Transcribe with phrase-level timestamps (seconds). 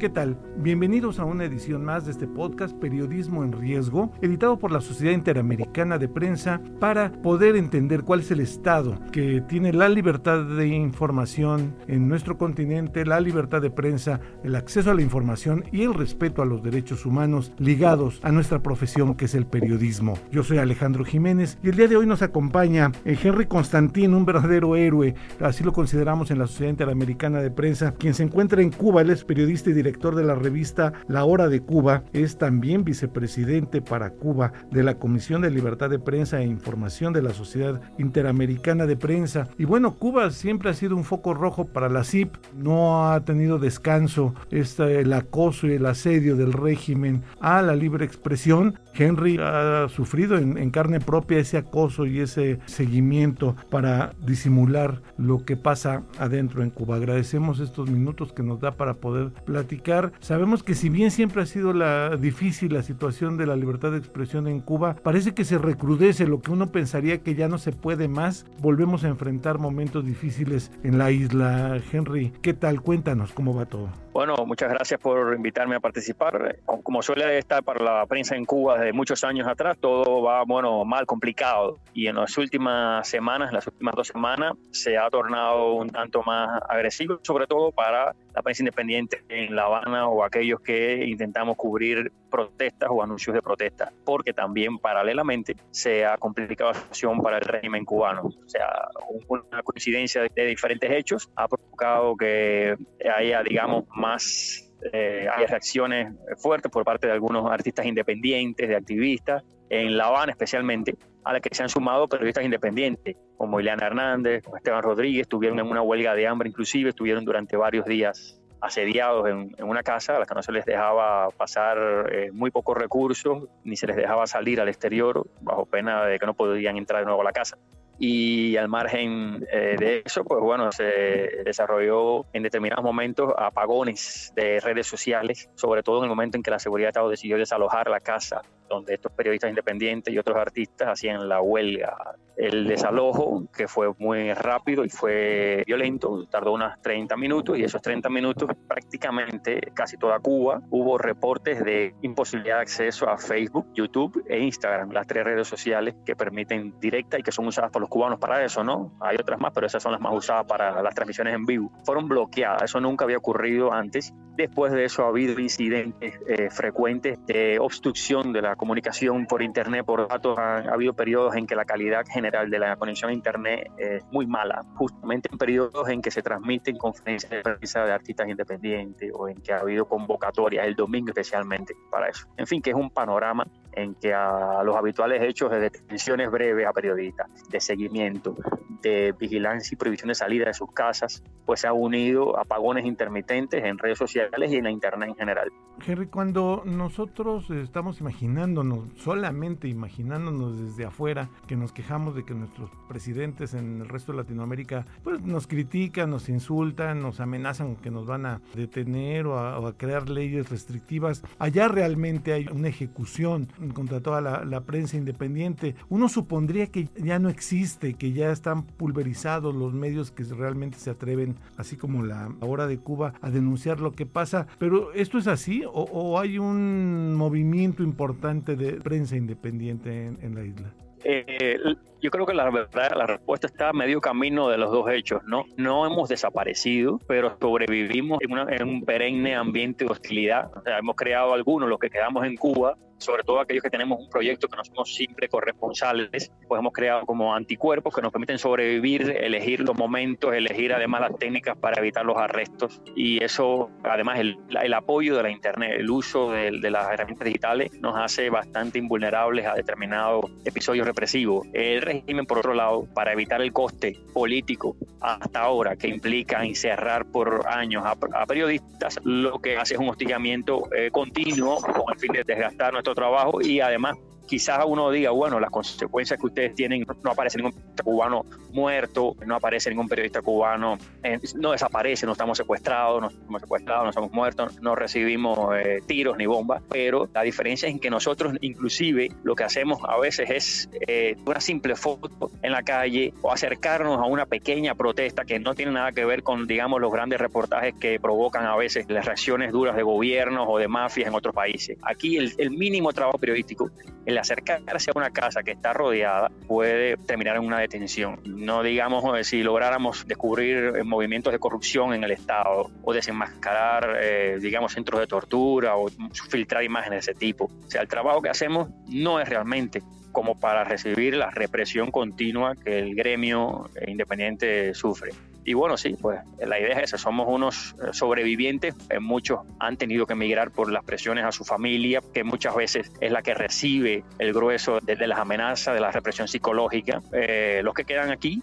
[0.00, 0.38] ¿Qué tal?
[0.56, 5.12] Bienvenidos a una edición más de este podcast Periodismo en Riesgo, editado por la Sociedad
[5.12, 10.68] Interamericana de Prensa para poder entender cuál es el estado que tiene la libertad de
[10.68, 15.92] información en nuestro continente, la libertad de prensa, el acceso a la información y el
[15.92, 20.18] respeto a los derechos humanos ligados a nuestra profesión que es el periodismo.
[20.32, 24.24] Yo soy Alejandro Jiménez y el día de hoy nos acompaña eh, Henry Constantín, un
[24.24, 28.70] verdadero héroe, así lo consideramos en la Sociedad Interamericana de Prensa, quien se encuentra en
[28.70, 32.38] Cuba, él es periodista y director director de la revista La Hora de Cuba, es
[32.38, 37.34] también vicepresidente para Cuba de la Comisión de Libertad de Prensa e Información de la
[37.34, 39.48] Sociedad Interamericana de Prensa.
[39.58, 43.58] Y bueno, Cuba siempre ha sido un foco rojo para la CIP, no ha tenido
[43.58, 48.78] descanso este, el acoso y el asedio del régimen a la libre expresión.
[48.94, 55.44] Henry ha sufrido en, en carne propia ese acoso y ese seguimiento para disimular lo
[55.44, 56.96] que pasa adentro en Cuba.
[56.96, 59.79] Agradecemos estos minutos que nos da para poder platicar
[60.20, 63.98] Sabemos que si bien siempre ha sido la difícil la situación de la libertad de
[63.98, 67.72] expresión en Cuba, parece que se recrudece lo que uno pensaría que ya no se
[67.72, 68.46] puede más.
[68.60, 71.80] Volvemos a enfrentar momentos difíciles en la isla.
[71.92, 72.82] Henry, ¿qué tal?
[72.82, 73.88] Cuéntanos cómo va todo.
[74.12, 76.56] Bueno, muchas gracias por invitarme a participar.
[76.82, 80.84] Como suele estar para la prensa en Cuba desde muchos años atrás, todo va, bueno,
[80.84, 81.78] mal, complicado.
[81.94, 86.60] Y en las últimas semanas, las últimas dos semanas, se ha tornado un tanto más
[86.68, 92.12] agresivo, sobre todo para la prensa independiente en La Habana o aquellos que intentamos cubrir
[92.30, 97.44] protestas o anuncios de protesta, porque también paralelamente se ha complicado la situación para el
[97.44, 98.22] régimen cubano.
[98.22, 98.88] O sea,
[99.28, 102.76] una coincidencia de diferentes hechos ha provocado que
[103.16, 109.42] haya, digamos, más eh, hay reacciones fuertes por parte de algunos artistas independientes, de activistas,
[109.68, 114.42] en La Habana especialmente, a las que se han sumado periodistas independientes, como Ileana Hernández,
[114.56, 119.54] Esteban Rodríguez, estuvieron en una huelga de hambre inclusive, estuvieron durante varios días asediados en,
[119.62, 121.78] una casa a la que no se les dejaba pasar
[122.12, 126.26] eh, muy pocos recursos, ni se les dejaba salir al exterior, bajo pena de que
[126.26, 127.56] no podían entrar de nuevo a la casa
[128.02, 134.58] y al margen eh, de eso, pues bueno, se desarrolló en determinados momentos apagones de
[134.58, 137.90] redes sociales, sobre todo en el momento en que la seguridad de Estado decidió desalojar
[137.90, 138.40] la casa
[138.70, 142.16] donde estos periodistas independientes y otros artistas hacían la huelga.
[142.40, 147.82] El desalojo, que fue muy rápido y fue violento, tardó unos 30 minutos y esos
[147.82, 154.24] 30 minutos prácticamente casi toda Cuba hubo reportes de imposibilidad de acceso a Facebook, YouTube
[154.26, 157.90] e Instagram, las tres redes sociales que permiten directa y que son usadas por los
[157.90, 158.96] cubanos para eso, ¿no?
[159.00, 161.70] Hay otras más, pero esas son las más usadas para las transmisiones en vivo.
[161.84, 164.14] Fueron bloqueadas, eso nunca había ocurrido antes.
[164.36, 169.84] Después de eso ha habido incidentes eh, frecuentes de obstrucción de la comunicación por Internet,
[169.84, 170.38] por datos.
[170.38, 174.26] Ha, habido periodos en que la calidad general de la conexión a Internet es muy
[174.26, 179.28] mala, justamente en periodos en que se transmiten conferencias de prensa de artistas independientes o
[179.28, 182.26] en que ha habido convocatorias, el domingo especialmente para eso.
[182.36, 186.66] En fin, que es un panorama en que a los habituales hechos de detenciones breves
[186.66, 188.34] a periodistas, de seguimiento,
[188.82, 193.64] de vigilancia y prohibición de salida de sus casas, pues se ha unido apagones intermitentes
[193.64, 195.50] en redes sociales y en la internet en general.
[195.86, 202.70] Henry, cuando nosotros estamos imaginándonos, solamente imaginándonos desde afuera, que nos quejamos de que nuestros
[202.88, 208.06] presidentes en el resto de Latinoamérica pues, nos critican, nos insultan, nos amenazan que nos
[208.06, 213.48] van a detener o a, o a crear leyes restrictivas, allá realmente hay una ejecución
[213.74, 215.74] contra toda la, prensa independiente.
[215.88, 220.90] Uno supondría que ya no existe, que ya están pulverizados los medios que realmente se
[220.90, 224.46] atreven, así como la hora de Cuba, a denunciar lo que pasa.
[224.58, 230.34] Pero ¿esto es así o, o hay un movimiento importante de prensa independiente en, en
[230.34, 230.72] la isla?
[231.04, 231.58] Eh,
[232.00, 235.22] Yo creo que la verdad, la respuesta está a medio camino de los dos hechos,
[235.26, 235.44] ¿no?
[235.56, 240.50] No hemos desaparecido, pero sobrevivimos en, en un perenne ambiente de hostilidad.
[240.64, 244.46] Hemos creado algunos, los que quedamos en Cuba, sobre todo aquellos que tenemos un proyecto
[244.46, 249.60] que no somos siempre corresponsales, pues hemos creado como anticuerpos que nos permiten sobrevivir, elegir
[249.60, 255.16] los momentos, elegir además las técnicas para evitar los arrestos y eso, además el, apoyo
[255.16, 260.24] de la Internet, el uso de, las herramientas digitales nos hace bastante invulnerables a determinados
[260.44, 261.46] episodios represivos.
[261.92, 267.46] Régimen, por otro lado, para evitar el coste político hasta ahora que implica encerrar por
[267.48, 272.24] años a, periodistas, lo que hace es un hostigamiento eh, continuo con el fin de
[272.24, 273.96] desgastar nuestro trabajo y además
[274.26, 279.16] quizás uno diga, bueno, las consecuencias que ustedes tienen, no aparece ningún periodista cubano muerto,
[279.26, 283.90] no aparece ningún periodista cubano, eh, no desaparece, no estamos secuestrados, no estamos secuestrados, no
[283.90, 288.34] estamos muertos, no recibimos eh, tiros ni bombas, pero la diferencia es en que nosotros
[288.40, 293.32] inclusive lo que hacemos a veces es eh, una simple foto en la calle o
[293.32, 297.20] acercarnos a una pequeña protesta que no tiene nada que ver con, digamos, los grandes
[297.20, 301.34] reportajes que provocan a veces las reacciones duras de gobiernos o de mafias en otros
[301.34, 301.78] países.
[301.82, 303.70] Aquí el, el mínimo trabajo periodístico,
[304.06, 308.20] el acercarse a una casa que está rodeada puede terminar en una detención.
[308.40, 313.98] No digamos eh, si lográramos descubrir eh, movimientos de corrupción en el Estado o desenmascarar,
[314.00, 315.90] eh, digamos, centros de tortura o
[316.30, 317.44] filtrar imágenes de ese tipo.
[317.44, 322.56] O sea, el trabajo que hacemos no es realmente como para recibir la represión continua
[322.56, 325.12] que el gremio independiente sufre.
[325.44, 330.12] Y bueno, sí, pues la idea es esa, somos unos sobrevivientes, muchos han tenido que
[330.12, 334.32] emigrar por las presiones a su familia, que muchas veces es la que recibe el
[334.32, 337.00] grueso de, las amenazas, de la represión psicológica.
[337.12, 338.42] Eh, los que quedan aquí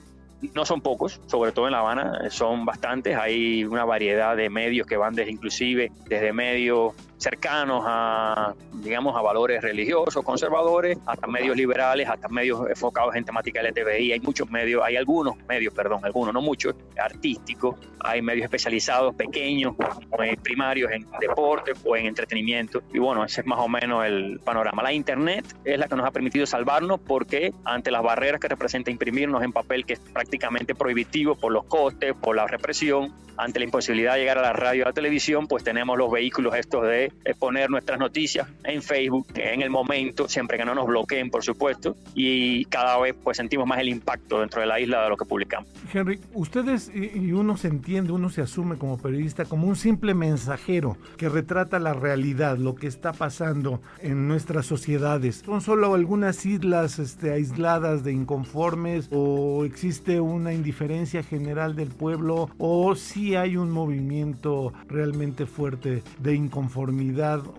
[0.54, 4.86] no son pocos, sobre todo en La Habana, son bastantes, hay una variedad de medios
[4.86, 11.56] que van desde inclusive desde medios cercanos a, digamos, a valores religiosos, conservadores, hasta medios
[11.56, 14.14] liberales, hasta medios enfocados en temática LTBI.
[14.14, 19.75] Hay muchos medios, hay algunos medios, perdón, algunos, no muchos, artísticos, hay medios especializados, pequeños,
[20.44, 22.81] primarios en deporte o en entretenimiento.
[22.94, 24.84] Y bueno, ese es más o menos el panorama.
[24.84, 28.92] La Internet es la que nos ha permitido salvarnos porque ante las barreras que representa
[28.92, 33.66] imprimirnos en papel, que es prácticamente prohibitivo por los costes, por la represión, ante la
[33.66, 36.84] imposibilidad de llegar a la radio y a la televisión, pues tenemos los vehículos estos
[36.88, 37.06] de
[37.39, 41.95] poner nuestras noticias en Facebook en el momento, siempre que no nos bloqueen, por supuesto,
[42.13, 45.25] y cada vez pues sentimos más el impacto dentro de la isla de lo que
[45.25, 45.69] publicamos.
[45.94, 50.98] Henry, ustedes y uno se entiende, uno se asume como periodista como un simple mensajero
[51.18, 55.44] que retrata la realidad, lo que está pasando en nuestras sociedades.
[55.45, 62.50] ¿Son solo algunas islas este, aisladas de inconformes o existe una indiferencia general del pueblo
[62.57, 66.97] o si hay un movimiento realmente fuerte de inconformidad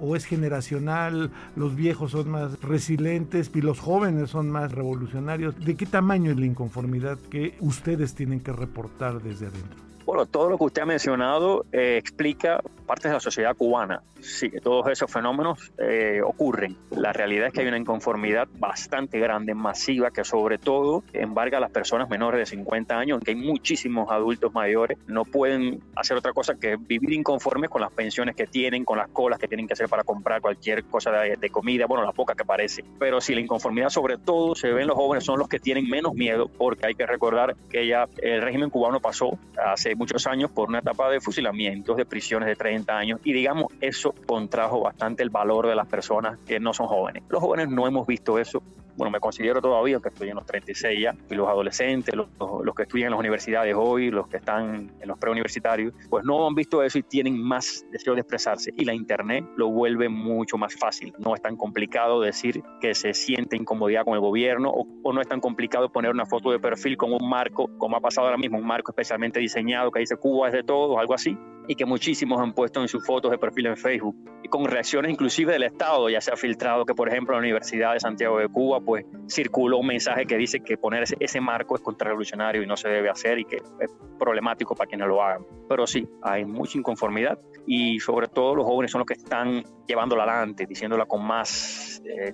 [0.00, 5.58] o es generacional, los viejos son más resilientes y los jóvenes son más revolucionarios.
[5.64, 9.87] ¿De qué tamaño es la inconformidad que ustedes tienen que reportar desde adentro?
[10.18, 14.02] Bueno, todo lo que usted ha mencionado eh, explica partes de la sociedad cubana.
[14.20, 16.76] Sí, que todos esos fenómenos eh, ocurren.
[16.90, 21.60] La realidad es que hay una inconformidad bastante grande, masiva, que sobre todo embarga a
[21.60, 26.32] las personas menores de 50 años, que hay muchísimos adultos mayores, no pueden hacer otra
[26.32, 29.74] cosa que vivir inconformes con las pensiones que tienen, con las colas que tienen que
[29.74, 32.84] hacer para comprar cualquier cosa de, de comida, bueno, la poca que parece.
[32.98, 35.88] Pero si la inconformidad sobre todo se ve en los jóvenes, son los que tienen
[35.88, 40.50] menos miedo, porque hay que recordar que ya el régimen cubano pasó hace muchos años
[40.50, 45.22] por una etapa de fusilamientos, de prisiones de 30 años y digamos eso contrajo bastante
[45.22, 47.24] el valor de las personas que no son jóvenes.
[47.28, 48.62] Los jóvenes no hemos visto eso
[48.98, 52.74] bueno, me considero todavía que estoy en los 36 ya, y los adolescentes, los, los,
[52.74, 56.54] que estudian en las universidades hoy, los que están en los preuniversitarios, pues no han
[56.56, 58.72] visto eso y tienen más deseo de expresarse.
[58.76, 61.14] Y la Internet lo vuelve mucho más fácil.
[61.18, 65.20] No es tan complicado decir que se siente incomodidad con el gobierno o, o no
[65.20, 68.38] es tan complicado poner una foto de perfil con un marco, como ha pasado ahora
[68.38, 71.84] mismo, un marco especialmente diseñado que dice Cuba es de todos, algo así, y que
[71.84, 74.16] muchísimos han puesto en sus fotos de perfil en Facebook.
[74.42, 77.92] Y con reacciones inclusive del Estado, ya se ha filtrado que, por ejemplo, la Universidad
[77.92, 81.82] de Santiago de Cuba, pues circuló un mensaje que dice que poner ese, marco es
[81.82, 85.44] contrarrevolucionario y no se debe hacer y que es problemático para quienes lo hagan.
[85.68, 90.22] Pero sí, hay mucha inconformidad y sobre todo los jóvenes son los que están llevándola
[90.22, 92.32] adelante, diciéndola con más, eh,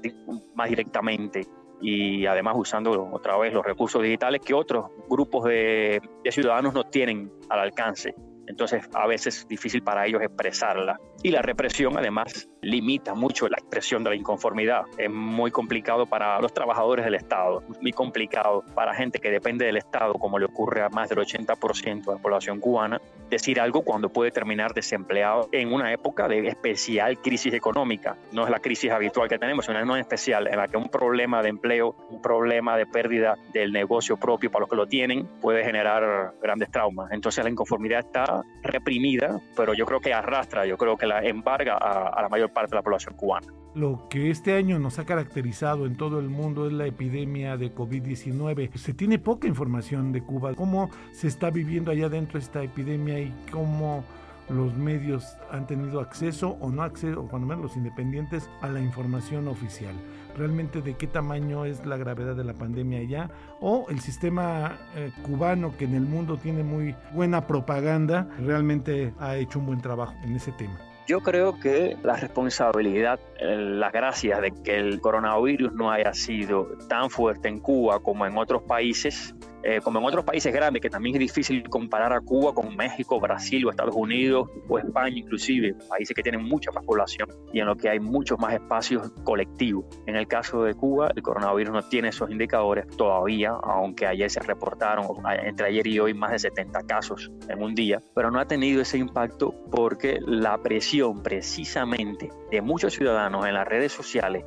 [0.55, 1.45] más directamente
[1.81, 7.33] y además usando otra vez los recursos digitales que otros grupos de ciudadanos no tienen
[7.49, 8.15] al alcance.
[8.47, 10.99] Entonces, a veces es difícil para ellos expresarla.
[11.23, 14.83] Y la represión, además, limita mucho la expresión de la inconformidad.
[14.99, 19.77] Es muy complicado para los trabajadores del Estado, muy complicado para gente que depende del
[19.77, 24.09] Estado, como le ocurre a más del 80% de la población cubana, decir algo cuando
[24.09, 28.17] puede terminar desempleado en una época de especial crisis económica.
[28.33, 31.43] No es la crisis habitual que tenemos, sino una especial en la que un problema
[31.43, 35.65] de empleo, un problema de pérdida del negocio propio para los que lo tienen, puede
[35.65, 37.11] generar grandes traumas.
[37.13, 41.75] Entonces la inconformidad está reprimida, pero yo creo que arrastra, yo creo que la embarga
[41.75, 43.47] a, a la mayor parte de la población cubana.
[43.75, 47.75] Lo que este año nos ha caracterizado en todo el mundo es la epidemia de
[47.75, 48.73] COVID-19.
[48.77, 50.55] Se tiene poca información de Cuba.
[50.55, 54.05] ¿Cómo se está viviendo allá dentro esta epidemia y cómo
[54.49, 58.81] los medios han tenido acceso o no acceso, o cuando menos los independientes, a la
[58.81, 59.95] información oficial.
[60.37, 65.13] Realmente de qué tamaño es la gravedad de la pandemia allá o el sistema eh,
[65.23, 70.15] cubano que en el mundo tiene muy buena propaganda realmente ha hecho un buen trabajo
[70.25, 70.79] en ese tema.
[71.07, 76.79] Yo creo que la responsabilidad, eh, las gracias de que el coronavirus no haya sido
[76.89, 79.35] tan fuerte en Cuba como en otros países,
[79.67, 83.19] eh, como en otros países grandes, que también es difícil comparar a Cuba con México,
[83.19, 87.67] Brasil o Estados Unidos o España inclusive, países que tienen mucha más población y en
[87.67, 89.87] los que hay muchos más espacios colectivos.
[90.07, 94.41] En el caso de Cuba, el coronavirus no tiene esos indicadores todavía, aunque ayer se
[94.41, 95.07] reportaron,
[95.45, 98.83] entre ayer y hoy, más de 70 casos en un día, pero no ha tenido
[98.83, 104.45] ese impacto porque la presión precisamente de muchos ciudadanos en las redes sociales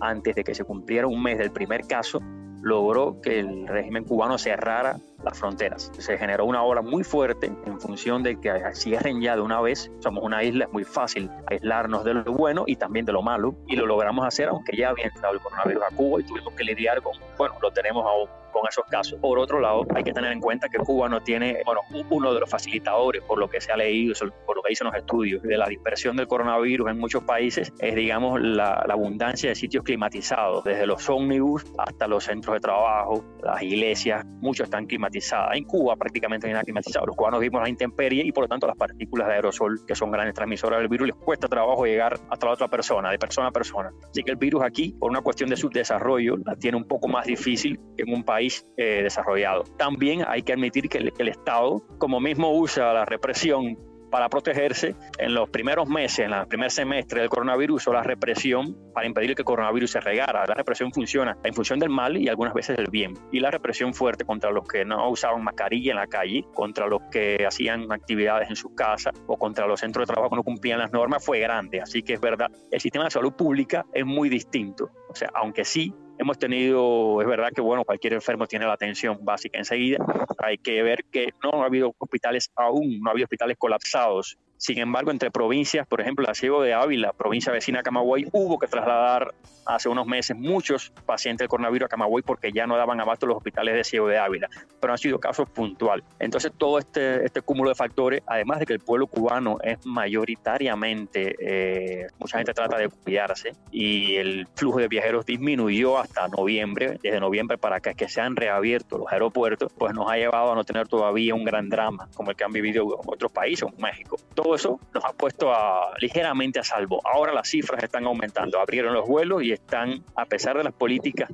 [0.00, 2.20] antes de que se cumpliera un mes del primer caso,
[2.66, 5.90] logró que el régimen cubano cerrara las fronteras.
[5.98, 9.90] Se generó una ola muy fuerte en función de que cierren ya de una vez.
[10.00, 13.54] Somos una isla, es muy fácil aislarnos de lo bueno y también de lo malo.
[13.66, 16.64] Y lo logramos hacer aunque ya había entrado el coronavirus a Cuba y tuvimos que
[16.64, 19.18] lidiar con, bueno, lo tenemos aún con esos casos.
[19.20, 22.40] Por otro lado, hay que tener en cuenta que Cuba no tiene, bueno, uno de
[22.40, 24.14] los facilitadores, por lo que se ha leído,
[24.46, 27.94] por lo que dicen los estudios, de la dispersión del coronavirus en muchos países, es,
[27.94, 33.22] digamos, la, la abundancia de sitios climatizados, desde los ómnibus hasta los centros de trabajo,
[33.42, 35.05] las iglesias, muchos están climatizados.
[35.54, 37.06] En Cuba prácticamente no hay nada climatizado.
[37.06, 40.10] Los cubanos vivimos la intemperie y por lo tanto las partículas de aerosol, que son
[40.10, 43.50] grandes transmisoras del virus, les cuesta trabajo llegar hasta la otra persona, de persona a
[43.52, 43.90] persona.
[44.10, 47.26] Así que el virus aquí, por una cuestión de subdesarrollo, la tiene un poco más
[47.26, 49.64] difícil que en un país eh, desarrollado.
[49.76, 53.76] También hay que admitir que el, Estado, como mismo usa la represión
[54.10, 58.76] para protegerse en los primeros meses, en el primer semestre del coronavirus, o la represión
[58.94, 60.44] para impedir que el coronavirus se regara.
[60.46, 63.14] La represión funciona en función del mal y algunas veces del bien.
[63.32, 67.02] Y la represión fuerte contra los que no usaban mascarilla en la calle, contra los
[67.10, 70.78] que hacían actividades en sus casas o contra los centros de trabajo que no cumplían
[70.78, 71.80] las normas fue grande.
[71.80, 74.90] Así que es verdad, el sistema de salud pública es muy distinto.
[75.08, 75.92] O sea, aunque sí
[76.26, 80.04] Hemos tenido, es verdad que bueno, cualquier enfermo tiene la atención básica enseguida.
[80.38, 84.78] Hay que ver que no ha habido hospitales aún, no ha habido hospitales colapsados sin
[84.78, 88.66] embargo, entre provincias, por ejemplo, la Ciego de Ávila, provincia vecina a Camagüey, hubo que
[88.66, 89.34] trasladar
[89.66, 93.36] hace unos meses muchos pacientes del coronavirus a Camagüey porque ya no daban abasto los
[93.36, 94.48] hospitales de Ciego de Ávila,
[94.80, 96.06] pero han sido casos puntuales.
[96.18, 101.36] Entonces, todo este, este cúmulo de factores, además de que el pueblo cubano es mayoritariamente,
[101.40, 107.20] eh, mucha gente trata de cuidarse y el flujo de viajeros disminuyó hasta noviembre, desde
[107.20, 110.88] noviembre para que se han reabierto los aeropuertos, pues nos ha llevado a no tener
[110.88, 114.16] todavía un gran drama como el que han vivido otros países, como México
[114.54, 115.52] eso nos ha puesto
[115.98, 117.00] ligeramente a salvo.
[117.04, 121.30] Ahora las cifras están aumentando, abrieron los vuelos y están, a pesar de las políticas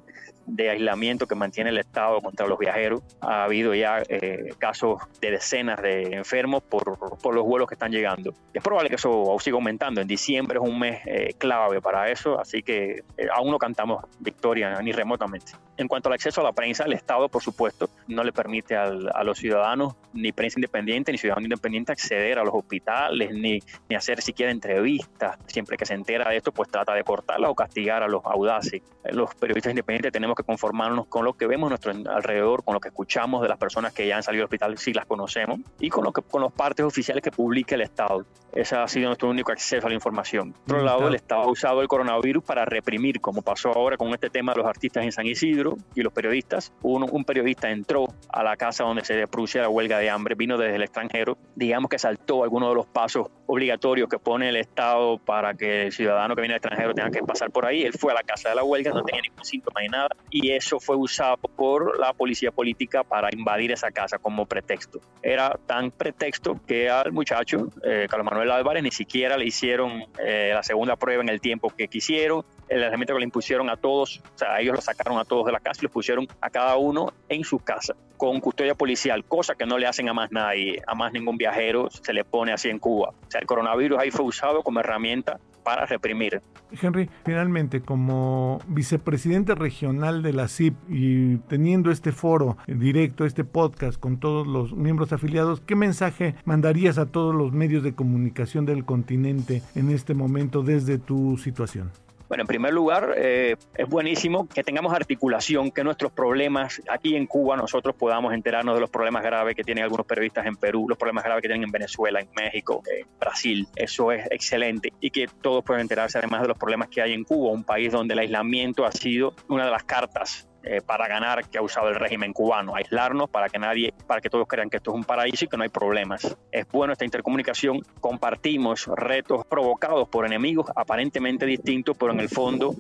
[0.47, 3.03] de aislamiento que mantiene el Estado contra los viajeros.
[3.21, 6.99] Ha habido ya eh, casos de decenas de enfermos por,
[7.35, 8.35] los vuelos que están llegando.
[8.53, 10.01] Es probable que eso siga aumentando.
[10.01, 14.05] En diciembre es un mes eh, clave para eso, así que eh, aún no cantamos
[14.19, 15.53] victoria ni remotamente.
[15.77, 19.11] En cuanto al acceso a la prensa, el Estado, por supuesto, no le permite al,
[19.15, 23.97] a los ciudadanos, ni prensa independiente, ni ciudadano independiente, acceder a los hospitales, ni, ni
[23.97, 25.39] hacer siquiera entrevistas.
[25.47, 28.83] Siempre que se entera de esto, pues trata de cortarla o castigar a los audaces.
[29.05, 32.81] Los periodistas independientes tenemos que conformarnos con lo que vemos a nuestro alrededor, con lo
[32.81, 35.89] que escuchamos de las personas que ya han salido del hospital, si las conocemos, y
[35.89, 38.25] con, lo que, con los partes oficiales que publica el Estado.
[38.53, 40.53] Ese ha sido nuestro único acceso a la información.
[40.67, 44.13] Por otro lado, el Estado ha usado el coronavirus para reprimir, como pasó ahora con
[44.13, 46.73] este tema de los artistas en San Isidro y los periodistas.
[46.83, 50.57] Un, un periodista entró a la casa donde se producía la huelga de hambre, vino
[50.59, 55.19] desde el extranjero, digamos que saltó algunos de los pasos obligatorios que pone el Estado
[55.19, 57.83] para que el ciudadano que viene del extranjero tenga que pasar por ahí.
[57.83, 60.51] Él fue a la casa de la huelga, no tenía ningún síntoma ni nada, y
[60.51, 65.01] eso fue usado por la policía política para invadir esa casa como pretexto.
[65.23, 70.53] Era tan pretexto que al muchacho, eh, Carlos Manuel Álvarez, ni siquiera le hicieron eh,
[70.55, 74.23] la segunda prueba en el tiempo que quisieron, el elemento que le impusieron a todos,
[74.35, 76.77] o sea, ellos lo sacaron a todos de la casa y los pusieron a cada
[76.77, 80.81] uno en su casa con custodia policial, cosa que no le hacen a más nadie,
[80.87, 83.11] a más ningún viajero se le pone así en Cuba.
[83.11, 86.41] O sea, el coronavirus ahí fue usado como herramienta para reprimir.
[86.81, 93.99] Henry, finalmente, como vicepresidente regional de la CIP y teniendo este foro directo, este podcast
[93.99, 98.85] con todos los miembros afiliados, ¿qué mensaje mandarías a todos los medios de comunicación del
[98.85, 101.91] continente en este momento desde tu situación?
[102.33, 107.27] Bueno, en primer lugar, eh, es buenísimo que tengamos articulación, que nuestros problemas aquí en
[107.27, 110.97] Cuba nosotros podamos enterarnos de los problemas graves que tienen algunos periodistas en Perú, los
[110.97, 113.69] problemas graves que tienen en Venezuela, en México, en Brasil.
[113.77, 114.95] Eso es excelente.
[114.99, 117.93] Y que todos puedan enterarse además de los problemas que hay en Cuba, un país
[117.93, 121.89] donde el aislamiento ha sido una de las cartas eh, para ganar que ha usado
[121.89, 125.05] el régimen cubano, aislarnos para que nadie, para que todos crean que esto es un
[125.05, 126.37] paraíso y que no hay problemas.
[126.51, 132.75] Es bueno esta intercomunicación, compartimos retos provocados por enemigos aparentemente distintos, pero en el fondo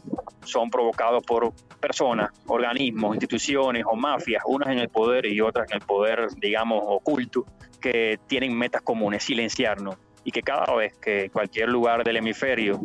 [0.45, 5.77] son provocados por personas, organismos, instituciones o mafias, unas en el poder y otras en
[5.77, 7.45] el poder, digamos, oculto,
[7.81, 12.81] que tienen metas comunes, silenciarnos y que cada vez que cualquier lugar del hemisferio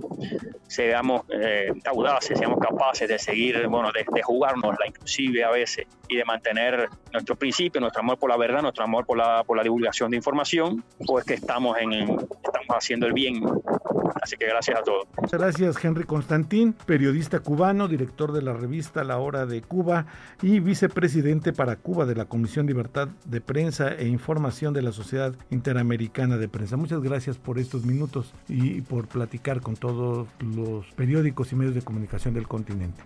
[0.67, 6.17] seamos eh, audaces, seamos capaces de seguir, bueno, de, de jugárnosla inclusive a veces y
[6.17, 9.63] de mantener nuestro principio, nuestro amor por la verdad, nuestro amor por la, por la
[9.63, 13.41] divulgación de información, pues que estamos, en, estamos haciendo el bien.
[14.22, 15.08] Así que gracias a todos.
[15.22, 20.06] Muchas gracias, Henry Constantín, periodista cubano, director de la revista La Hora de Cuba
[20.41, 25.34] y vicepresidente para Cuba de la Comisión Libertad de Prensa e Información de la Sociedad
[25.50, 26.77] Interamericana de Prensa.
[26.77, 31.82] Muchas gracias por estos minutos y por platicar con todos los periódicos y medios de
[31.82, 33.03] comunicación del continente.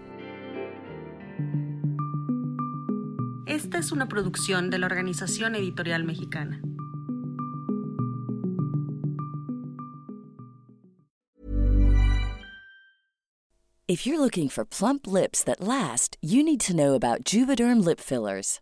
[3.45, 6.61] Esta es una producción de la Organización Editorial Mexicana.
[13.91, 17.99] If you're looking for plump lips that last, you need to know about Juvederm lip
[17.99, 18.61] fillers.